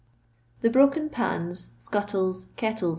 [0.61, 2.89] The broken pans, scuttles, kettles, &e.